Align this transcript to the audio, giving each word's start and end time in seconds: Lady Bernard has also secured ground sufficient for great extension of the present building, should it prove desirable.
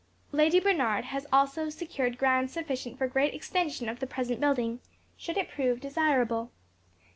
Lady 0.31 0.59
Bernard 0.59 1.05
has 1.05 1.27
also 1.31 1.69
secured 1.69 2.17
ground 2.17 2.49
sufficient 2.49 2.97
for 2.97 3.05
great 3.07 3.35
extension 3.35 3.87
of 3.87 3.99
the 3.99 4.07
present 4.07 4.39
building, 4.39 4.79
should 5.15 5.37
it 5.37 5.47
prove 5.47 5.79
desirable. 5.79 6.49